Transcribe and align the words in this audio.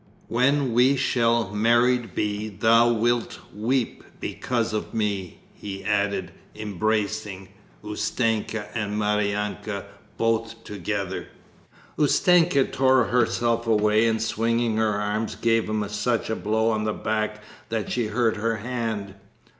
When 0.29 0.73
we 0.73 0.95
shall 0.95 1.51
married 1.53 2.15
be 2.15 2.49
thou 2.49 2.91
wilt 2.91 3.37
weep 3.53 4.03
because 4.19 4.73
of 4.73 4.95
me!" 4.95 5.41
he 5.53 5.83
added, 5.83 6.31
embracing 6.55 7.49
Ustenka 7.83 8.69
and 8.73 8.97
Maryanka 8.99 9.85
both 10.17 10.63
together. 10.63 11.27
Ustenka 11.99 12.71
tore 12.71 13.03
herself 13.09 13.67
away, 13.67 14.07
and 14.07 14.19
swinging 14.19 14.77
her 14.77 14.99
arm 14.99 15.27
gave 15.39 15.69
him 15.69 15.87
such 15.87 16.31
a 16.31 16.35
blow 16.35 16.71
on 16.71 16.83
the 16.85 16.93
back 16.93 17.43
that 17.69 17.91
she 17.91 18.07
hurt 18.07 18.37
her 18.37 18.55
hand. 18.57 19.13